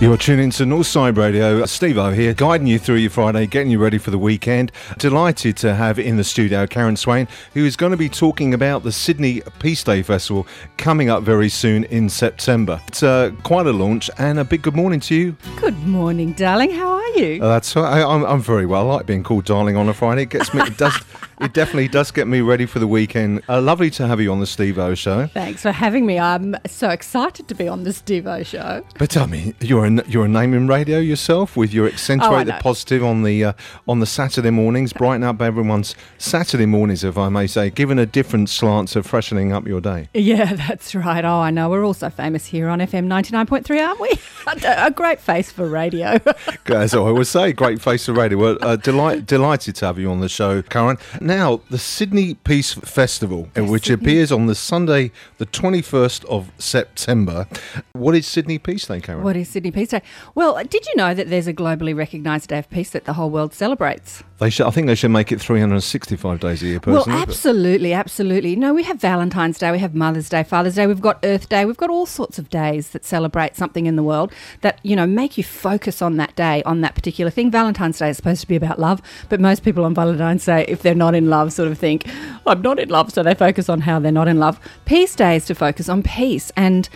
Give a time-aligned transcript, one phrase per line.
[0.00, 1.62] You're tuning into Northside Radio.
[1.66, 4.72] Steve O here, guiding you through your Friday, getting you ready for the weekend.
[4.96, 8.82] Delighted to have in the studio Karen Swain, who is going to be talking about
[8.82, 10.46] the Sydney Peace Day Festival
[10.78, 12.80] coming up very soon in September.
[12.88, 15.36] It's uh, quite a launch, and a big good morning to you.
[15.56, 16.70] Good morning, darling.
[16.70, 17.42] How are you?
[17.42, 18.90] Uh, that's I, I'm, I'm very well.
[18.90, 20.22] I like being called darling on a Friday.
[20.22, 20.62] It gets me.
[20.62, 20.98] It does.
[21.42, 23.42] it definitely does get me ready for the weekend.
[23.50, 25.26] Uh, lovely to have you on the Steve O show.
[25.26, 26.18] Thanks for having me.
[26.18, 28.82] I'm so excited to be on the Steve O show.
[28.98, 32.44] But I mean, you're a, you're a name in radio yourself with your accentuate Oh,
[32.44, 33.52] the positive on the uh,
[33.88, 38.06] on the Saturday mornings, brighten up everyone's Saturday mornings, if I may say, giving a
[38.06, 40.08] different slant of freshening up your day.
[40.30, 41.24] Yeah, that's right.
[41.24, 41.68] Oh, I know.
[41.70, 44.10] We're also famous here on FM 99.3, aren't we?
[44.64, 46.20] a great face for radio.
[46.66, 48.38] As I always say, great face of radio.
[48.38, 50.98] Well, uh, delight, delighted to have you on the show, Karen.
[51.20, 54.04] Now, the Sydney Peace Festival, uh, which Sydney.
[54.04, 57.46] appears on the Sunday, the 21st of September.
[57.92, 59.24] What is Sydney Peace Day, Karen?
[59.24, 60.02] what is Sydney Peace Day?
[60.34, 63.30] Well, did you know that there's a globally recognised day of peace that the whole
[63.30, 64.22] world celebrates?
[64.38, 67.10] They should, I think they should make it 365 days a year, personally.
[67.10, 68.56] Well, but- absolutely, absolutely.
[68.56, 71.64] No, we have Valentine's Day, we have Mother's Day, Father's Day, we've got Earth Day,
[71.64, 75.06] we've got all sorts of days that celebrate something in the world that, you know,
[75.06, 77.50] make you focus on that day, on that particular thing.
[77.50, 80.82] Valentine's Day is supposed to be about love, but most people on Valentine's Day, if
[80.82, 82.06] they're not in love, sort of think,
[82.46, 84.58] I'm not in love, so they focus on how they're not in love.
[84.86, 86.88] Peace Day is to focus on peace and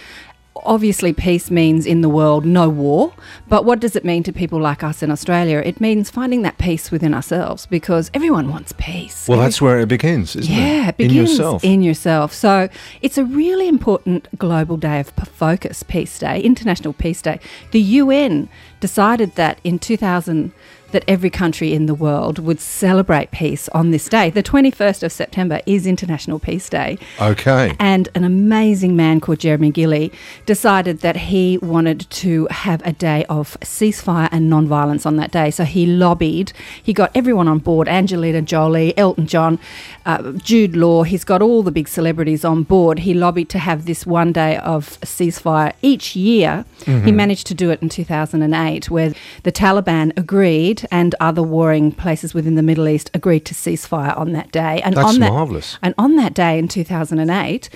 [0.66, 3.12] Obviously, peace means in the world no war,
[3.48, 5.58] but what does it mean to people like us in Australia?
[5.64, 9.28] It means finding that peace within ourselves because everyone wants peace.
[9.28, 10.56] well, Every- that's where it begins, isn't it?
[10.56, 11.64] yeah, it In begins yourself.
[11.64, 12.32] In yourself.
[12.32, 12.68] So
[13.02, 17.40] it's a really important global day of focus, Peace Day, International Peace Day.
[17.72, 18.48] The UN
[18.80, 20.52] decided that in 2000
[20.94, 24.30] that every country in the world would celebrate peace on this day.
[24.30, 26.96] The 21st of September is International Peace Day.
[27.20, 27.74] okay.
[27.80, 30.12] And an amazing man called Jeremy Gilley
[30.46, 35.50] decided that he wanted to have a day of ceasefire and non-violence on that day.
[35.50, 36.52] So he lobbied.
[36.82, 39.58] He got everyone on board: Angelina Jolie, Elton John,
[40.06, 41.02] uh, Jude Law.
[41.02, 43.00] He's got all the big celebrities on board.
[43.00, 46.64] He lobbied to have this one day of ceasefire each year.
[46.84, 52.34] He managed to do it in 2008, where the Taliban agreed and other warring places
[52.34, 54.80] within the Middle East agreed to ceasefire on that day.
[54.82, 55.78] And That's on that, marvellous.
[55.82, 57.68] and on that day in 2008,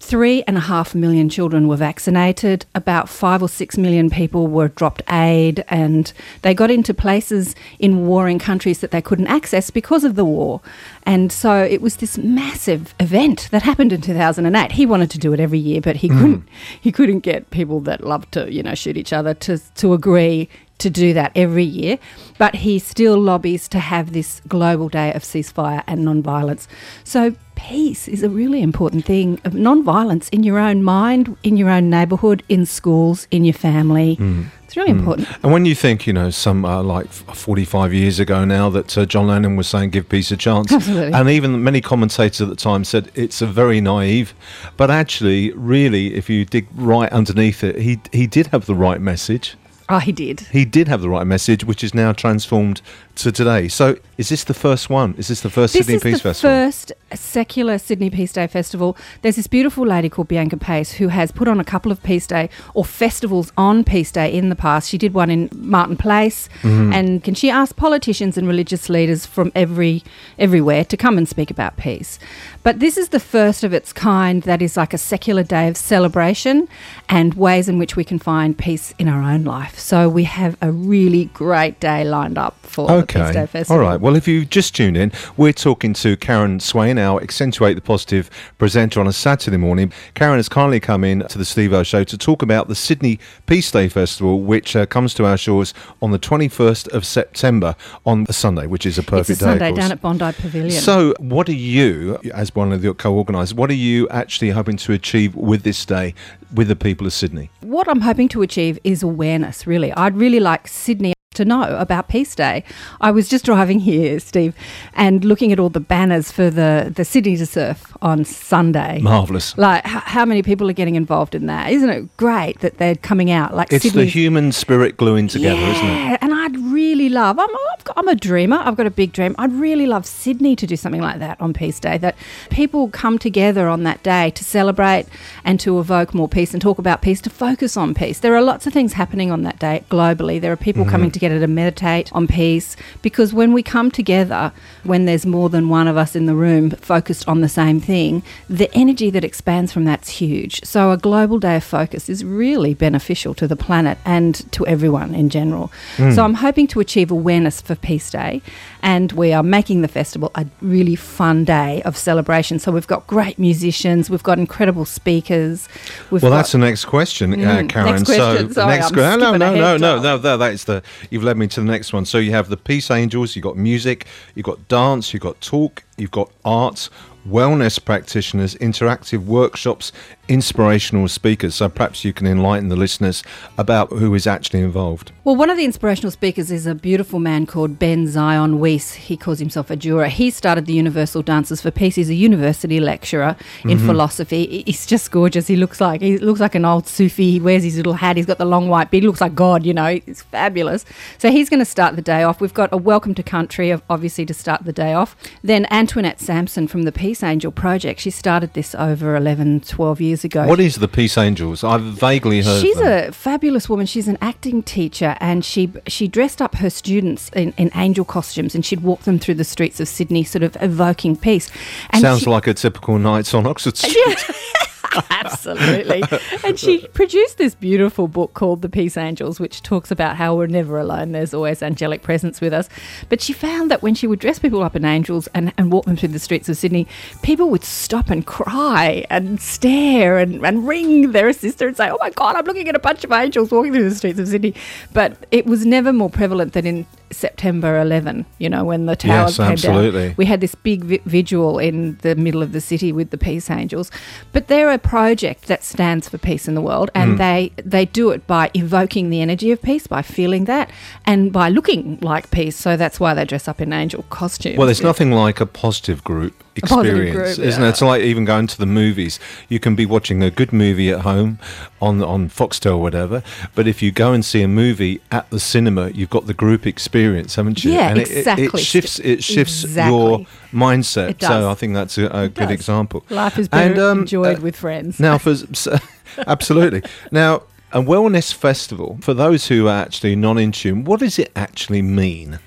[0.00, 2.66] three and a half million children were vaccinated.
[2.74, 8.06] About five or six million people were dropped aid, and they got into places in
[8.06, 10.60] warring countries that they couldn't access because of the war.
[11.04, 14.72] And so it was this massive event that happened in 2008.
[14.72, 16.18] He wanted to do it every year, but he hmm.
[16.18, 16.48] couldn't.
[16.80, 20.48] He couldn't get people that love to, you know, shoot each other to to agree
[20.78, 21.98] to do that every year,
[22.38, 26.68] but he still lobbies to have this global day of ceasefire and non-violence.
[27.04, 31.68] So peace is a really important thing of non-violence in your own mind, in your
[31.68, 34.16] own neighbourhood, in schools, in your family.
[34.62, 35.26] It's really important.
[35.42, 39.06] And when you think, you know, some uh, like 45 years ago now that uh,
[39.06, 40.70] John Lennon was saying give peace a chance.
[40.70, 41.12] Absolutely.
[41.12, 44.34] And even many commentators at the time said it's a very naive.
[44.76, 49.00] But actually, really, if you dig right underneath it, he, he did have the right
[49.00, 49.56] message.
[49.90, 50.40] Oh, he did.
[50.52, 52.82] He did have the right message, which is now transformed
[53.16, 53.68] to today.
[53.68, 55.14] So is this the first one?
[55.16, 56.50] Is this the first This Sydney is Peace the Festival?
[56.50, 58.96] first secular Sydney Peace Day festival.
[59.22, 62.26] There's this beautiful lady called Bianca Pace who has put on a couple of Peace
[62.26, 64.88] Day or festivals on Peace Day in the past.
[64.90, 66.92] She did one in Martin Place, Mm-hmm.
[66.92, 70.02] and can she asked politicians and religious leaders from every
[70.38, 72.18] everywhere to come and speak about peace.
[72.62, 75.76] But this is the first of its kind that is like a secular day of
[75.76, 76.68] celebration
[77.08, 79.77] and ways in which we can find peace in our own life.
[79.78, 83.46] So we have a really great day lined up for the Peace Day Okay.
[83.46, 83.76] festival.
[83.76, 84.00] All right.
[84.00, 88.28] Well, if you just tuned in, we're talking to Karen Swain, our Accentuate the Positive
[88.58, 89.92] presenter on a Saturday morning.
[90.14, 93.18] Karen has kindly come in to the Steve O Show to talk about the Sydney
[93.46, 95.72] Peace Day Festival, which uh, comes to our shores
[96.02, 97.74] on the 21st of September
[98.04, 99.50] on a Sunday, which is a perfect It's a day.
[99.58, 100.70] Sunday down at Bondi Pavilion.
[100.70, 104.92] So, what are you, as one of the co-organisers, what are you actually hoping to
[104.92, 106.14] achieve with this day
[106.54, 107.50] with the people of Sydney?
[107.60, 109.92] what I'm hoping to achieve is awareness, really.
[109.92, 112.62] I'd really like Sydney to know about Peace Day.
[113.00, 114.54] I was just driving here, Steve,
[114.94, 119.00] and looking at all the banners for the, the City to Surf on Sunday.
[119.00, 119.56] Marvellous.
[119.58, 121.70] Like, h- how many people are getting involved in that?
[121.72, 123.54] Isn't it great that they're coming out?
[123.54, 125.88] Like, It's the human spirit gluing together, isn't it?
[126.10, 127.38] yeah, and I'd really love.
[127.38, 128.56] I'm, I've got, I'm a dreamer.
[128.56, 129.34] I've got a big dream.
[129.38, 131.98] I'd really love Sydney to do something like that on Peace Day.
[131.98, 132.16] That
[132.50, 135.06] people come together on that day to celebrate
[135.44, 138.18] and to evoke more peace and talk about peace, to focus on peace.
[138.20, 140.40] There are lots of things happening on that day globally.
[140.40, 140.90] There are people Mm-hmm.
[140.90, 144.52] coming together to meditate on peace because when we come together,
[144.84, 148.22] when there's more than one of us in the room focused on the same thing,
[148.48, 150.64] the energy that expands from that's huge.
[150.64, 155.14] So a global day of focus is really beneficial to the planet and to everyone
[155.14, 155.72] in general.
[155.96, 156.14] Mm.
[156.14, 158.42] So I'm hoping to achieve awareness for Peace Day
[158.82, 162.58] and we are making the festival a really fun day of celebration.
[162.58, 165.68] So we've got great musicians, we've got incredible speakers.
[166.10, 167.86] Well, that's the next question, uh, Mm, Karen.
[167.92, 168.52] next question.
[168.58, 170.36] So next I'm que- no, no, skipping no, no, no, no, no.
[170.36, 170.82] That's the.
[171.18, 172.04] You've led me to the next one.
[172.04, 173.34] So you have the Peace Angels.
[173.34, 174.06] You've got music.
[174.36, 175.12] You've got dance.
[175.12, 175.82] You've got talk.
[175.96, 176.90] You've got arts.
[177.28, 179.92] Wellness practitioners, interactive workshops,
[180.28, 181.54] inspirational speakers.
[181.56, 183.22] So perhaps you can enlighten the listeners
[183.56, 185.12] about who is actually involved.
[185.24, 188.94] Well, one of the inspirational speakers is a beautiful man called Ben Zion Weiss.
[188.94, 190.06] He calls himself a juror.
[190.06, 191.96] He started the Universal Dances for Peace.
[191.96, 193.86] He's a university lecturer in mm-hmm.
[193.86, 194.62] philosophy.
[194.64, 195.46] He's just gorgeous.
[195.46, 197.32] He looks like he looks like an old Sufi.
[197.32, 198.16] He wears his little hat.
[198.16, 199.02] He's got the long white beard.
[199.02, 199.66] He looks like God.
[199.66, 200.86] You know, he's fabulous.
[201.18, 202.40] So he's going to start the day off.
[202.40, 205.16] We've got a welcome to country, of- obviously, to start the day off.
[205.42, 208.00] Then Antoinette Sampson from the Peace Angel Project.
[208.00, 210.46] She started this over 11, 12 years ago.
[210.46, 211.62] What is the Peace Angels?
[211.64, 212.60] I've vaguely heard.
[212.62, 213.86] She's a fabulous woman.
[213.86, 218.54] She's an acting teacher, and she she dressed up her students in, in angel costumes,
[218.54, 221.50] and she'd walk them through the streets of Sydney, sort of evoking peace.
[221.90, 224.24] And Sounds she- like a typical nights on Oxford Street.
[225.10, 226.02] Absolutely.
[226.44, 230.46] and she produced this beautiful book called The Peace Angels, which talks about how we're
[230.46, 231.12] never alone.
[231.12, 232.68] There's always angelic presence with us.
[233.08, 235.84] But she found that when she would dress people up in angels and, and walk
[235.84, 236.86] them through the streets of Sydney,
[237.22, 241.98] people would stop and cry and stare and, and ring their sister and say, Oh
[242.00, 244.54] my God, I'm looking at a bunch of angels walking through the streets of Sydney.
[244.92, 249.38] But it was never more prevalent than in September 11, you know, when the towers
[249.38, 250.06] Yes, came absolutely.
[250.08, 250.14] down.
[250.16, 253.50] We had this big vi- vigil in the middle of the city with the Peace
[253.50, 253.90] Angels,
[254.32, 257.18] but they're a project that stands for peace in the world, and Mm.
[257.18, 260.70] they they do it by evoking the energy of peace, by feeling that,
[261.06, 262.56] and by looking like peace.
[262.56, 264.56] So that's why they dress up in angel costumes.
[264.56, 267.66] Well, there's nothing like a positive group experience, group, isn't yeah.
[267.68, 267.70] it?
[267.70, 269.18] It's like even going to the movies.
[269.48, 271.38] You can be watching a good movie at home
[271.80, 273.22] on on Foxtel or whatever,
[273.54, 276.66] but if you go and see a movie at the cinema, you've got the group
[276.66, 277.72] experience, haven't you?
[277.72, 278.46] Yeah, and it- it, exactly.
[278.46, 278.98] it, shifts.
[279.00, 280.20] It shifts your
[280.52, 281.20] mindset.
[281.20, 282.50] So I think that's a, a good does.
[282.50, 283.04] example.
[283.10, 284.98] Life is better And, um, enjoyed uh, with friends.
[285.00, 285.34] Now, for
[286.26, 287.42] absolutely now.
[287.70, 291.82] A wellness festival, for those who are actually not in tune, what does it actually
[291.82, 292.38] mean?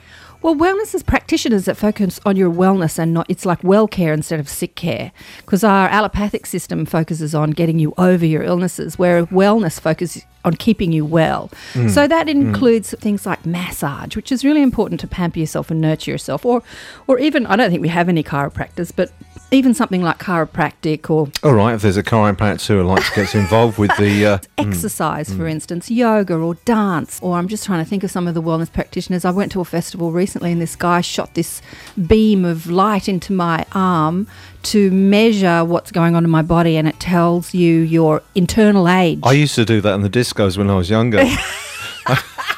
[0.42, 4.12] Well, wellness is practitioners that focus on your wellness and not, it's like well care
[4.12, 5.12] instead of sick care.
[5.38, 10.56] Because our allopathic system focuses on getting you over your illnesses, where wellness focuses on
[10.56, 11.50] keeping you well.
[11.74, 11.90] Mm.
[11.90, 12.32] So that mm.
[12.32, 16.46] includes things like massage, which is really important to pamper yourself and nurture yourself.
[16.46, 16.64] Or,
[17.08, 19.12] or even, I don't think we have any chiropractors, but
[19.52, 23.36] even something like chiropractic or All right, if there's a chiropractor who likes to get
[23.36, 24.68] involved with the uh, mm.
[24.70, 28.34] exercise, for instance, yoga or dance, or I'm just trying to think of some of
[28.34, 29.26] the wellness practitioners.
[29.26, 31.62] I went to a festival recently and this guy shot this
[32.08, 34.28] beam of light into my arm
[34.64, 39.20] to measure what's going on in my body and it tells you your internal age.
[39.24, 41.24] I used to do that in the discos when I was younger.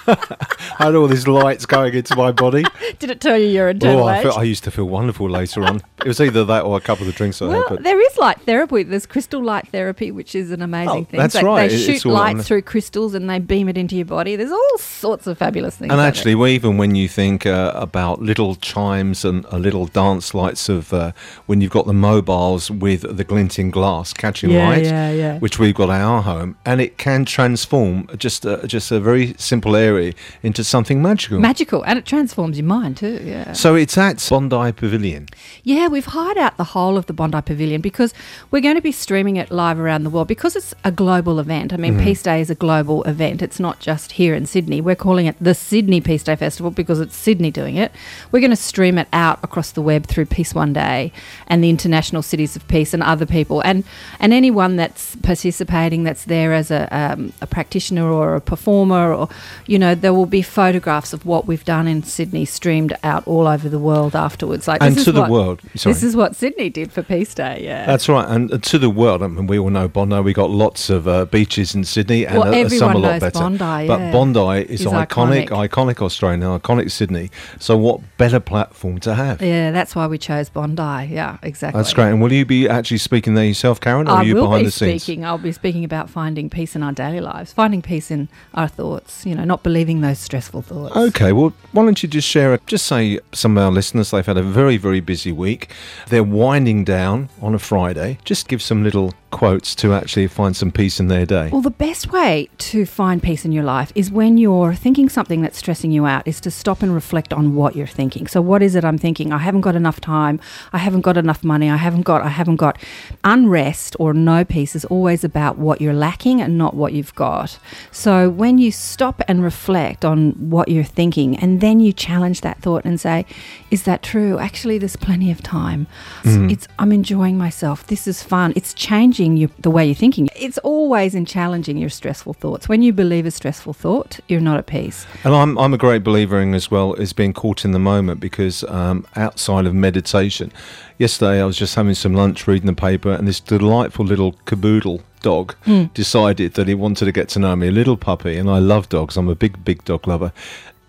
[0.79, 2.63] I had all these lights going into my body.
[2.99, 5.63] Did it tell you your internal Oh, I, felt, I used to feel wonderful later
[5.63, 5.81] on.
[5.99, 7.83] It was either that or a couple of drinks I well, had.
[7.83, 8.83] There is light therapy.
[8.83, 11.19] There's crystal light therapy, which is an amazing Oh, thing.
[11.19, 11.69] that's They- right.
[11.69, 14.35] They shoot light through crystals and they beam it into your body.
[14.35, 15.91] There's all sorts of fabulous things.
[15.91, 20.33] and actually, well, even when you think uh, about little chimes and uh, little dance
[20.33, 21.11] lights of uh,
[21.45, 25.39] when you've got the mobiles with the glinting glass catching Yeah, light, yeah, yeah.
[25.39, 29.35] which we've got at our home, and it can transform just a, just a very
[29.37, 29.92] simple area
[30.41, 31.39] into something magical.
[31.39, 33.19] magical, and it transforms your mind too.
[33.23, 33.53] Yeah.
[33.53, 35.27] so it's at Bondi Pavilion.
[35.63, 38.13] Yeah, we've hired out the whole of the Bondi Pavilion because
[38.51, 41.73] we're going to be streaming it live around the world because it's a global event.
[41.73, 43.41] I mean, Peace Day is a global event.
[43.41, 44.81] It's not just here in Sydney.
[44.81, 47.91] We're calling it the Sydney Peace Day Festival because it's Sydney doing it.
[48.31, 51.11] We're going to stream it out across the web through Peace One Day
[51.47, 53.83] and the International Cities of Peace and other people and
[54.19, 59.29] and anyone that's participating that's there as a, um, a practitioner or a performer or
[59.65, 63.47] you know there will be photographs of what we've done in Sydney streamed out all
[63.47, 64.67] over the world afterwards.
[64.67, 65.61] Like And this to is the what- world.
[65.75, 65.93] Sorry.
[65.93, 67.85] this is what Sydney did for Peace Day, yeah.
[67.85, 69.21] That's right, and uh, to the world.
[69.23, 70.19] I mean, we all know Bondi.
[70.21, 73.19] We got lots of uh, beaches in Sydney, and Well, uh, some a lot knows
[73.21, 73.39] better.
[73.39, 74.11] Bondi, but.
[74.11, 75.69] Bondi is Is iconic, iconic.
[75.69, 77.29] iconic, Australia, iconic Sydney.
[77.59, 79.41] So, what better platform to have?
[79.41, 80.81] yeah, that's why we chose Bondi.
[81.11, 81.79] Yeah, exactly.
[81.79, 82.09] That's great.
[82.09, 84.61] And will you be actually speaking there yourself, Karen, or I are you will behind
[84.61, 85.03] be the scenes?
[85.03, 85.25] speaking.
[85.25, 89.25] I'll be speaking about finding peace in our daily lives, finding peace in our thoughts.
[89.25, 90.95] You know, not believing those stressful thoughts.
[90.95, 94.37] Okay, well, why don't you just share, just say some of our listeners, they've had
[94.37, 95.71] a very, very busy week.
[96.07, 98.19] They're winding down on a Friday.
[98.23, 101.49] Just give some little quotes to actually find some peace in their day.
[101.51, 105.41] Well, the best way to find peace in your life is when you're thinking something
[105.41, 108.27] that's stressing you out, is to stop and reflect on what you're thinking.
[108.27, 109.33] So, what is it I'm thinking?
[109.33, 110.39] I haven't got enough time.
[110.71, 111.69] I haven't got enough money.
[111.69, 112.77] I haven't got, I haven't got.
[113.23, 117.57] Unrest or no peace is always about what you're lacking and not what you've got.
[117.91, 122.59] So, when you stop and reflect on what you're thinking and then you challenge that
[122.61, 123.25] thought and say,
[123.71, 124.37] is that true?
[124.37, 125.87] Actually, there's plenty of time.
[126.21, 126.51] Mm.
[126.51, 127.87] It's, I'm enjoying myself.
[127.87, 128.53] This is fun.
[128.55, 130.29] It's changing your, the way you're thinking.
[130.35, 132.67] It's always in challenging your stressful thoughts.
[132.67, 135.05] When you believe a stressful thought, you're not at peace.
[135.23, 138.19] And I'm, I'm a great believer in as well as being caught in the moment
[138.19, 140.51] because um, outside of meditation,
[140.97, 145.01] yesterday I was just having some lunch reading the paper and this delightful little cavoodle
[145.21, 145.55] dog
[145.93, 148.89] decided that he wanted to get to know me, a little puppy, and I love
[148.89, 149.17] dogs.
[149.17, 150.33] I'm a big, big dog lover.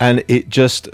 [0.01, 0.89] And it just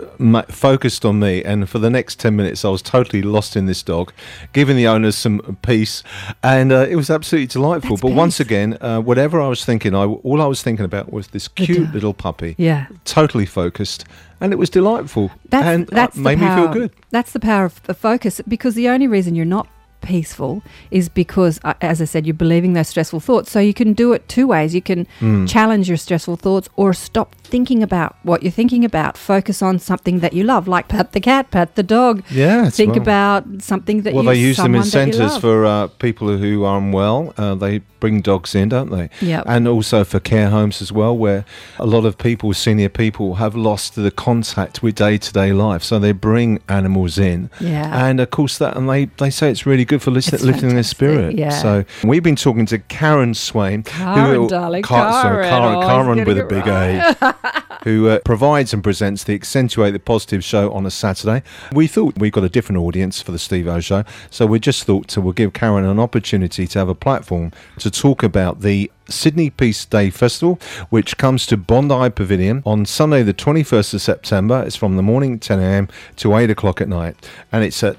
[0.48, 1.42] focused on me.
[1.42, 4.12] And for the next 10 minutes, I was totally lost in this dog,
[4.52, 6.02] giving the owners some peace.
[6.42, 7.96] And uh, it was absolutely delightful.
[7.96, 11.12] That's but once again, uh, whatever I was thinking, I, all I was thinking about
[11.12, 12.86] was this cute little puppy Yeah.
[13.04, 14.04] totally focused,
[14.40, 16.92] and it was delightful, That's, and that's uh, made the me feel power- good.
[17.10, 19.66] That's the power of the focus because the only reason you're not
[20.00, 23.50] peaceful is because, uh, as I said, you're believing those stressful thoughts.
[23.50, 24.74] So you can do it two ways.
[24.74, 25.46] You can Hmm.
[25.46, 29.16] challenge your stressful thoughts or stop thinking about what you're thinking about.
[29.16, 32.22] Focus on something that you love, like pat the cat, pat the dog.
[32.30, 35.20] Yeah, Think well- about something that Well, you they use them in someone that you
[35.22, 37.34] centres for uh, people who are unwell.
[37.36, 39.10] Uh, they bring dogs in, don't they?
[39.20, 39.44] Yep.
[39.46, 41.44] And also for care homes as well, where
[41.78, 45.82] a lot of people, senior people, have lost the contact with day to day life.
[45.82, 47.50] So they bring animals in.
[47.60, 47.90] Yeah.
[48.08, 50.84] And of course, that, and they, they say it's really good for listen, lifting their
[50.84, 51.36] spirit.
[51.36, 51.50] yeah.
[51.50, 53.82] So we've been talking to Karen Swain.
[53.82, 55.48] Karen, darling, Car- Karen.
[55.48, 57.60] Karen, Oh, Karen with a big A.
[57.84, 61.42] who uh, provides and presents the Accentuate the Positive show on a Saturday.
[61.72, 64.84] We thought we got a different audience for the Steve O show, so we just
[64.84, 68.90] thought to we'll give Karen an opportunity to have a platform to talk about the
[69.08, 74.62] Sydney Peace Day Festival, which comes to Bondi Pavilion on Sunday, the 21st of September.
[74.64, 75.88] It's from the morning 10 a.m.
[76.16, 77.16] to 8 o'clock at night,
[77.50, 77.96] and it's at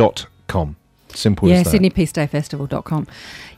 [0.00, 0.76] sydneypeacefestival.com.
[1.14, 1.80] Simple yeah, as that.
[1.80, 3.06] sydneypeacedayfestival.com.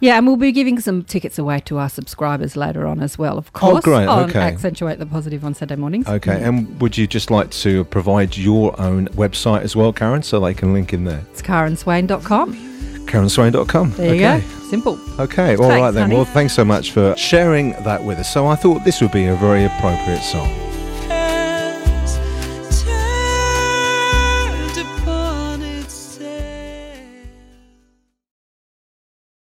[0.01, 3.39] Yeah, and we'll be giving some tickets away to our subscribers later on as well,
[3.39, 3.77] of oh, course.
[3.79, 4.41] Oh, great, On okay.
[4.41, 6.09] Accentuate the Positive on Saturday mornings.
[6.09, 10.41] Okay, and would you just like to provide your own website as well, Karen, so
[10.41, 11.23] they can link in there?
[11.31, 12.71] It's karenswain.com.
[13.07, 13.93] KarenSwain.com.
[13.93, 14.41] There you okay.
[14.41, 14.47] go.
[14.71, 14.99] Simple.
[15.19, 16.03] Okay, all Thanks, right then.
[16.05, 16.15] honey.
[16.15, 18.33] Well, thanks so much for sharing that with us.
[18.33, 20.62] So I thought this would be a very appropriate song.